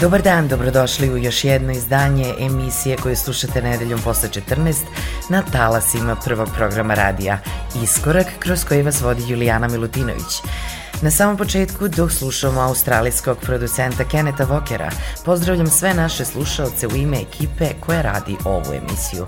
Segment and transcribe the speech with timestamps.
[0.00, 4.74] Dobar dan, dobrodošli u još jedno izdanje emisije koju slušate nedeljom posle 14
[5.28, 7.38] na talasima prvog programa radija
[7.82, 10.42] Iskorak kroz koji vas vodi Julijana Milutinović.
[11.02, 14.90] Na samom početku, dok slušamo australijskog producenta Keneta Vokera,
[15.24, 19.26] pozdravljam sve naše slušaoce u ime ekipe koja radi ovu emisiju.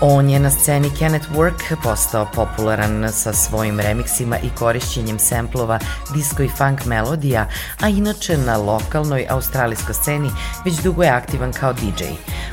[0.00, 5.78] On je na sceni Kenneth Work postao popularan sa svojim remiksima i korišćenjem semplova
[6.14, 7.48] disco i funk melodija,
[7.80, 10.30] a inače na lokalnoj australijskoj sceni
[10.64, 12.04] već dugo je aktivan kao DJ.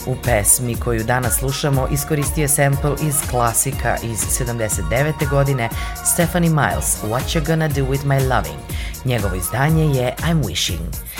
[0.05, 5.29] U pesmi koju danas slušamo iskoristio je sample iz klasika iz 79.
[5.29, 5.69] godine
[6.13, 8.59] Stephanie Miles What You Gonna Do With My Loving.
[9.05, 11.13] Njegovo izdanje je I'm Wishing.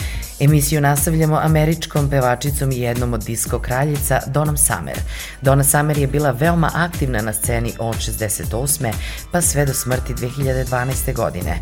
[0.43, 4.99] Emisiju nastavljamo američkom pevačicom i jednom od disko kraljica Donom Summer.
[5.41, 8.91] Donna Summer je bila veoma aktivna na sceni od 68.
[9.31, 11.13] pa sve do smrti 2012.
[11.13, 11.59] godine.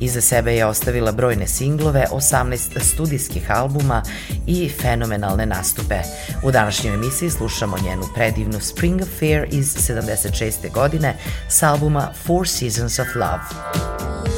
[0.00, 4.02] Iza sebe je ostavila brojne singlove, 18 studijskih albuma
[4.46, 5.98] i fenomenalne nastupe.
[6.42, 10.72] U današnjoj emisiji slušamo njenu predivnu Spring Affair iz 76.
[10.72, 11.14] godine
[11.48, 14.33] s albuma Four Seasons of Love.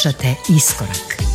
[0.00, 1.29] Slušate Iskorak.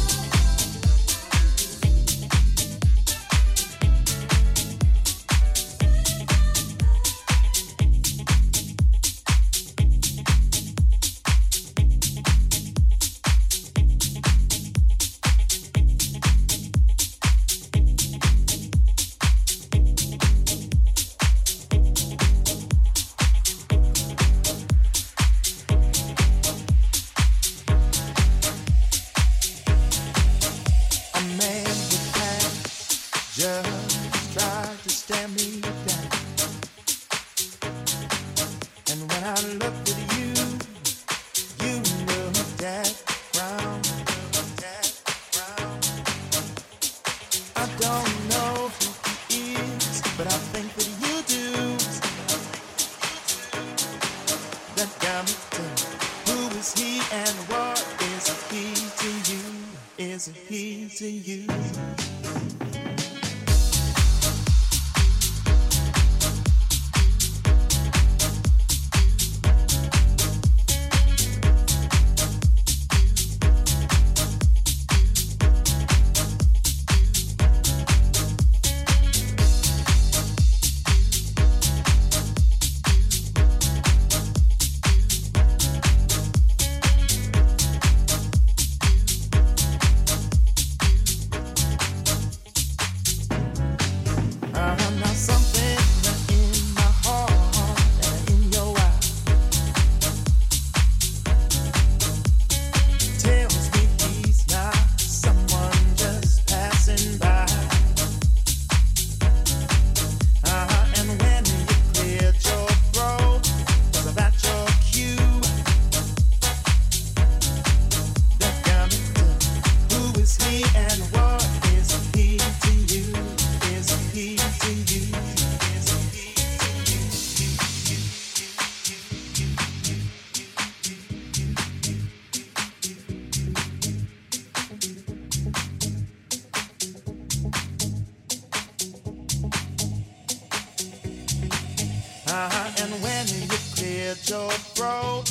[144.15, 145.24] said you're pro.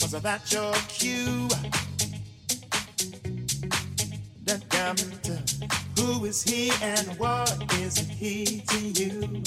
[0.00, 1.48] Was that your cue?
[4.44, 5.16] That got me
[5.96, 9.42] who is he and what is he to you?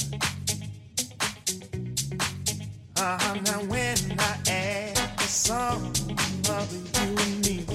[2.96, 3.34] Uh-huh.
[3.46, 5.92] now when I ask the sum
[6.50, 7.66] of you and me,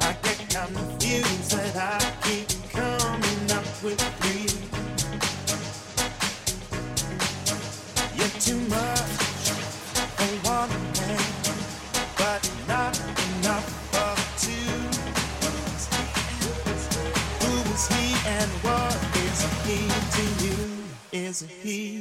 [0.00, 1.91] I get confused that I.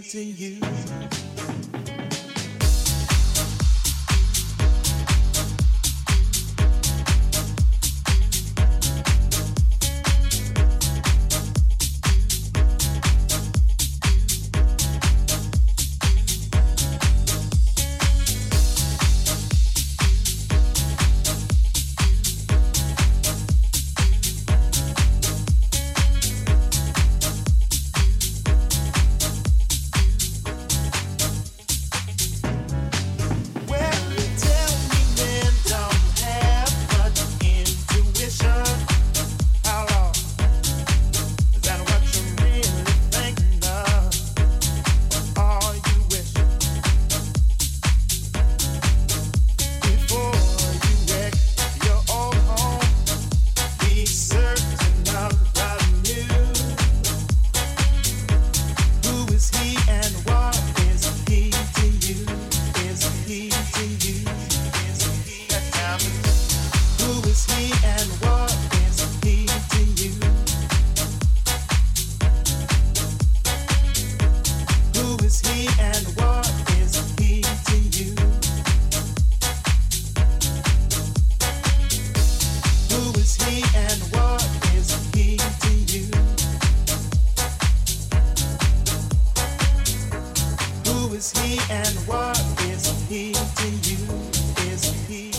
[0.02, 1.11] To you.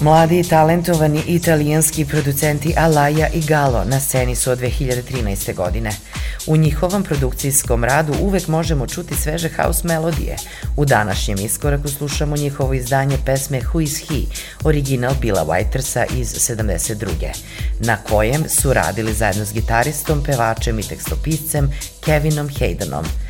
[0.03, 5.55] Mladi i talentovani italijanski producenti Alaja i Galo na sceni su od 2013.
[5.55, 5.91] godine.
[6.47, 10.37] U njihovom produkcijskom radu uvek možemo čuti sveže house melodije.
[10.77, 14.21] U današnjem iskoraku slušamo njihovo izdanje pesme Who is He,
[14.65, 17.07] original Billa Whitersa iz 72.
[17.79, 21.71] Na kojem su radili zajedno s gitaristom, pevačem i tekstopiscem
[22.05, 23.05] Kevinom Haydenom–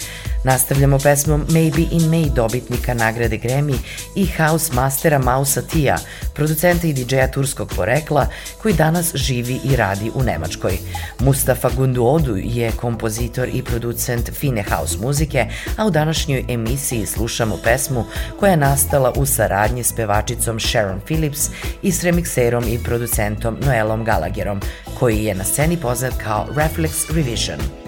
[0.45, 3.79] Nastavljamo pesmom Maybe in May dobitnika nagrade Grammy
[4.15, 5.99] i house mastera Mausa Tija,
[6.35, 8.27] producenta i DJ-a turskog porekla
[8.63, 10.79] koji danas živi i radi u Nemačkoj.
[11.19, 18.05] Mustafa Gunduodu je kompozitor i producent fine house muzike, a u današnjoj emisiji slušamo pesmu
[18.41, 21.51] koja je nastala u saradnji s pevačicom Sharon Phillips
[21.83, 24.61] i s remikserom i producentom Noelom Gallagherom,
[24.99, 27.82] koji je na sceni poznat kao Reflex Revision.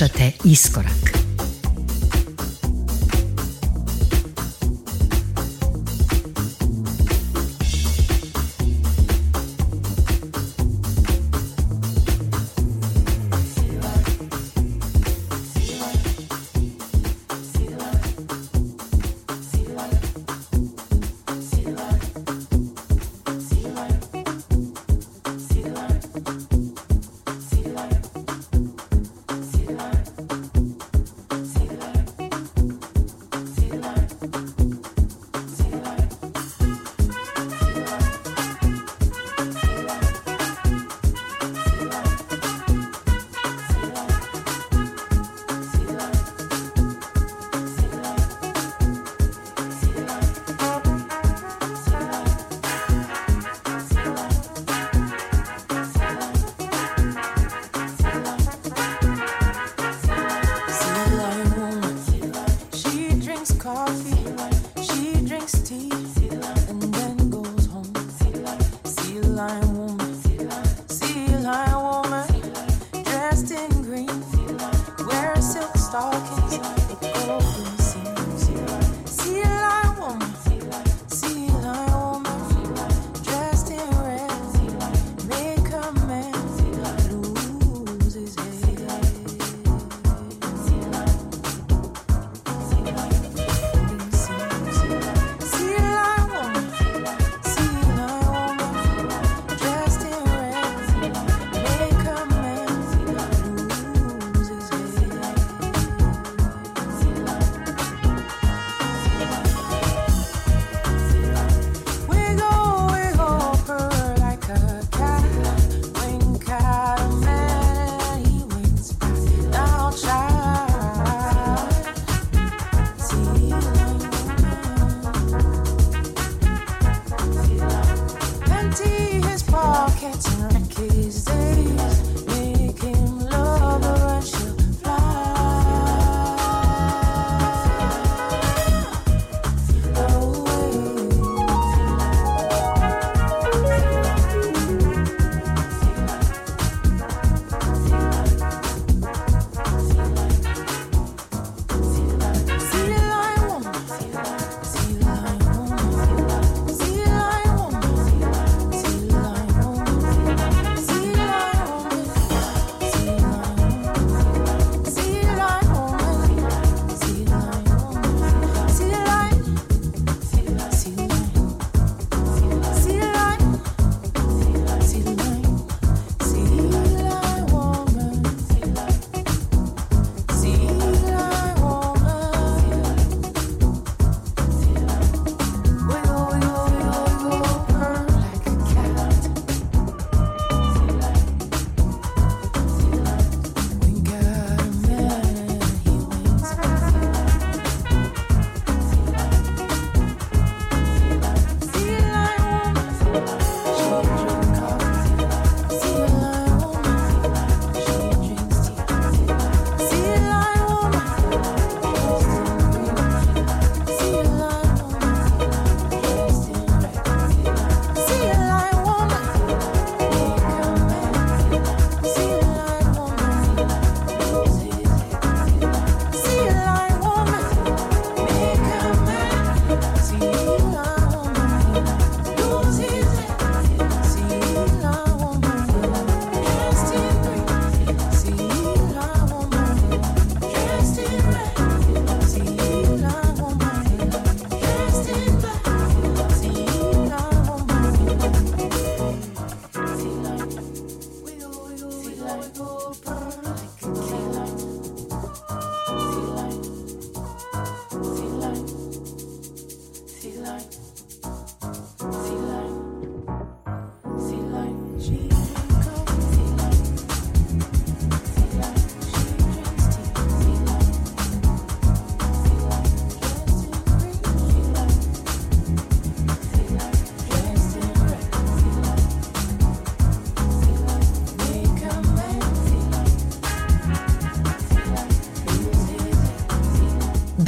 [0.00, 1.09] Slušate Iskorak.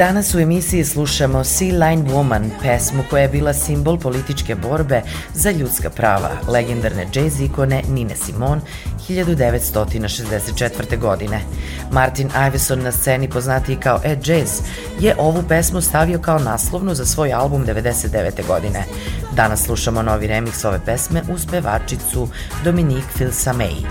[0.02, 5.02] Danas u emisiji slušamo Sea Line Woman, pesmu koja je bila simbol političke borbe
[5.34, 8.60] za ljudska prava, legendarne jazz ikone Nine Simone
[9.08, 10.98] 1964.
[10.98, 11.40] godine.
[11.90, 14.50] Martin Iveson na sceni poznatiji kao Ed Jazz
[15.00, 18.46] je ovu pesmu stavio kao naslovnu za svoj album 99.
[18.46, 18.84] godine.
[19.32, 22.28] Danas slušamo novi remix ove pesme uz pevačicu
[22.64, 23.86] Dominique Filsamei.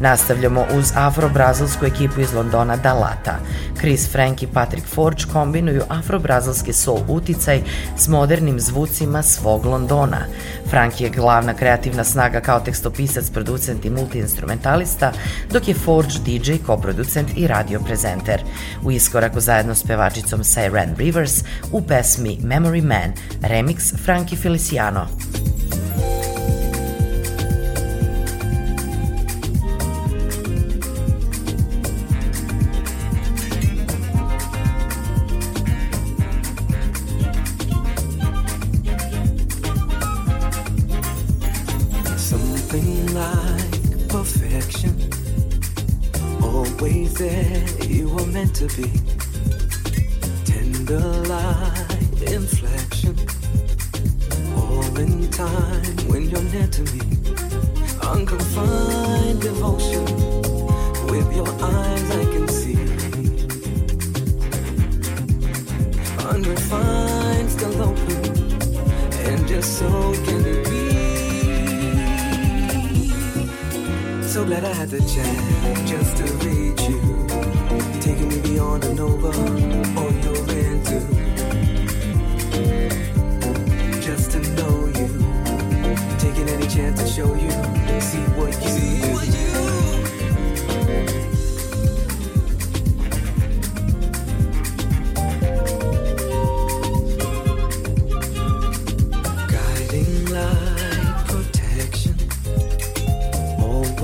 [0.00, 3.38] Nastavljamo uz afro-brazilsku ekipu iz Londona Dalata.
[3.78, 7.62] Chris Frank i Patrick Forge kombinuju afro-brazilski soul uticaj
[7.96, 10.26] s modernim zvucima svog Londona.
[10.70, 15.12] Frank je glavna kreativna snaga kao tekstopisac, producent i multiinstrumentalista,
[15.52, 18.42] dok je Forge DJ, koproducent i radioprezenter.
[18.84, 23.12] U iskoraku zajedno s pevačicom Siren Rivers u pesmi Memory Man,
[23.42, 25.06] remix Frankie Feliciano.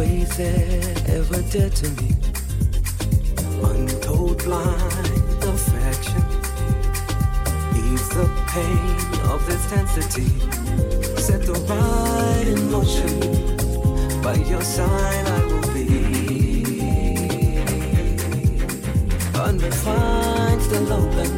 [0.02, 2.10] Always there, ever dead to me
[3.62, 6.22] Untold blind affection
[7.76, 8.96] ease the pain
[9.30, 10.28] of this intensity.
[11.20, 14.22] Set the ride in motion.
[14.22, 16.80] By your side, I will be.
[19.34, 21.30] Unrefined, still open,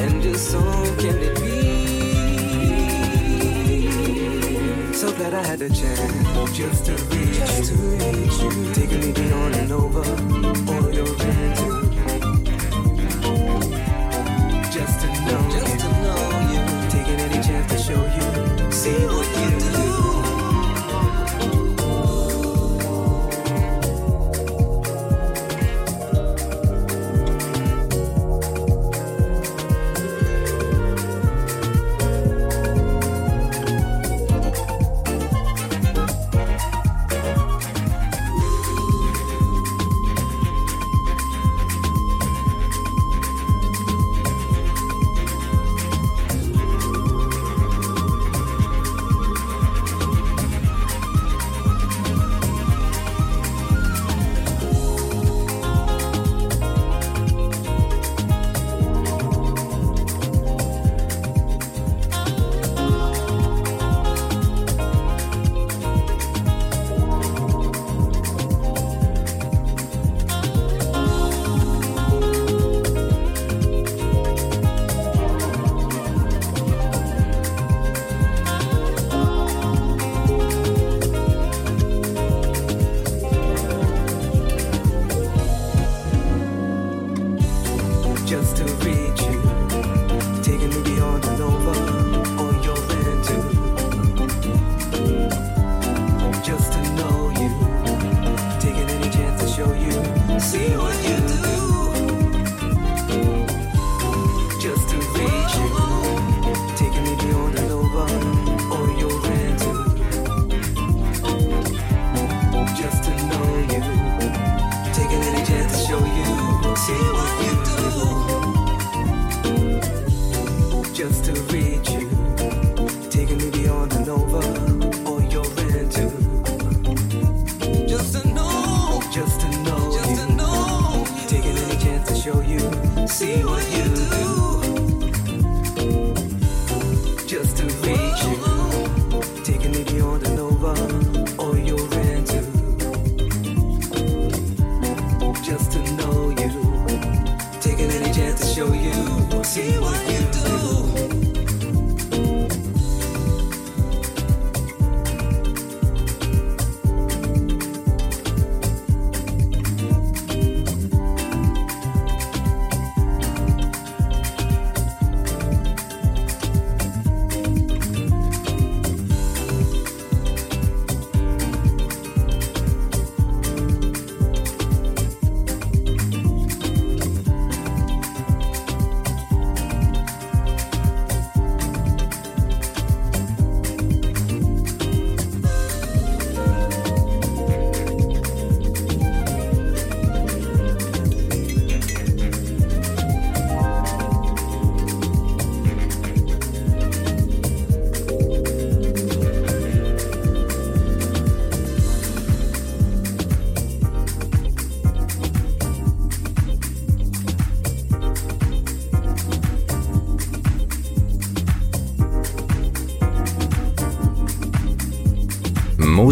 [0.00, 0.60] and just so
[0.98, 1.47] can it be.
[4.98, 8.74] So glad I had the chance just to reach just you, to reach you.
[8.74, 10.00] taking me beyond and over
[10.72, 11.87] all your gratitude.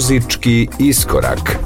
[0.06, 1.65] Muzički iskorak.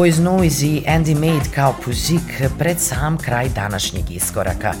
[0.00, 4.72] Boys Noise i Andy Made kao Puzik pred sam kraj današnjeg iskoraka.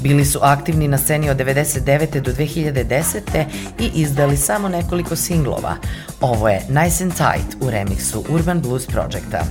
[0.00, 2.20] Bili su aktivni na sceni od 99.
[2.20, 3.44] do 2010.
[3.78, 5.76] i izdali samo nekoliko singlova.
[6.20, 9.44] Ovo je Nice and Tight u remiksu Urban Blues Projecta.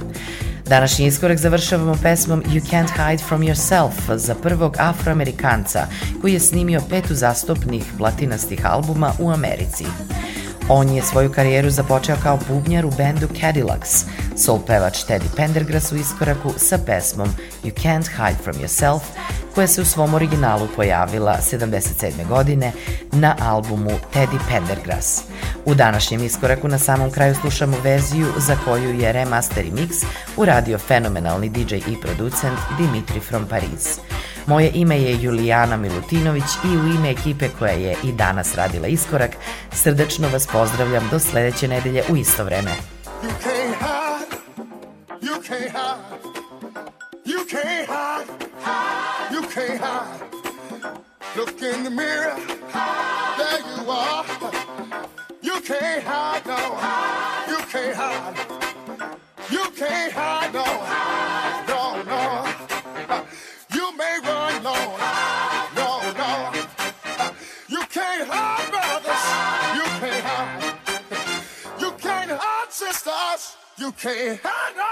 [0.66, 5.88] Današnji iskorak završavamo pesmom You Can't Hide From Yourself za prvog afroamerikanca
[6.22, 9.86] koji je snimio pet uzastopnih platinastih albuma u Americi.
[10.70, 14.06] On je svoju karijeru započeo kao bubnjar u bendu Cadillacs.
[14.42, 17.30] Soul pevač Teddy Pendergrass u iskoraku sa pesmom
[17.64, 19.02] You Can't Hide From Yourself,
[19.56, 22.28] koja se u svom originalu pojavila 77.
[22.28, 22.72] godine
[23.12, 25.22] na albumu Teddy Pendergrass.
[25.66, 30.06] U današnjem iskoraku na samom kraju slušamo verziju za koju je remaster i mix
[30.38, 34.00] uradio fenomenalni DJ i producent Dimitri from Paris.
[34.48, 39.32] Moje ime je Julijana Milutinović i u ime ekipe koja je i danas radila iskorak,
[39.74, 42.72] srdačno vas pozdravljam do sledeće nedelje u isto vreme.
[43.22, 43.51] You
[49.78, 51.00] can't hide.
[51.36, 52.36] Look in the mirror,
[53.38, 54.26] there you are.
[55.42, 56.60] You can't hide, no,
[57.52, 58.38] you can't hide,
[59.50, 60.66] you can't hide, no,
[61.72, 62.54] no, no.
[63.74, 64.76] You may run, no,
[65.76, 65.90] no,
[66.22, 66.52] no.
[67.70, 69.26] You can't hide, brothers.
[69.78, 71.80] You can't hide.
[71.80, 73.56] You can't hide, sisters.
[73.78, 74.91] You can't hide, no.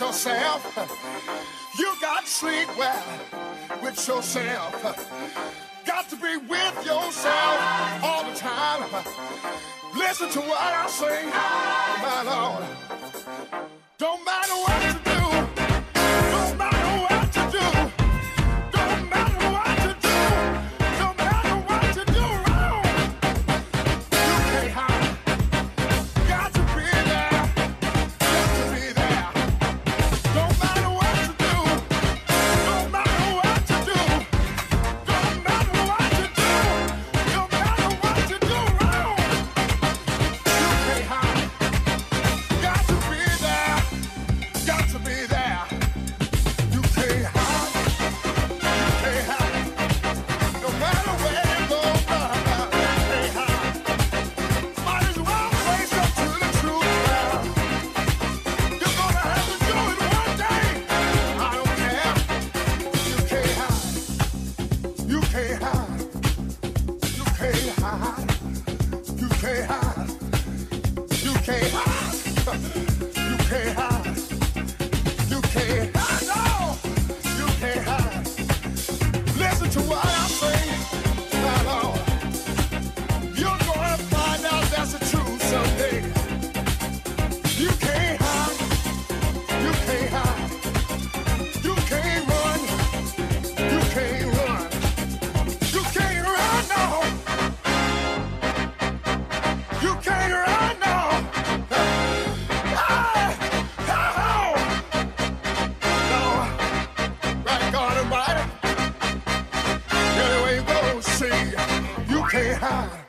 [0.00, 0.62] yourself.
[1.78, 3.04] You got to sleep well
[3.82, 4.82] with yourself.
[5.84, 8.82] Got to be with yourself all the time.
[9.94, 11.30] Listen to what I sing,
[12.06, 12.64] my Lord.
[13.98, 15.49] Don't matter what you do.